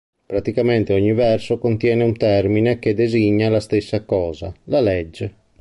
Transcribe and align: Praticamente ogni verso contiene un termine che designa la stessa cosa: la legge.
Praticamente 0.25 0.95
ogni 0.95 1.13
verso 1.13 1.59
contiene 1.59 2.03
un 2.03 2.17
termine 2.17 2.79
che 2.79 2.95
designa 2.95 3.49
la 3.49 3.59
stessa 3.59 4.03
cosa: 4.03 4.51
la 4.63 4.81
legge. 4.81 5.35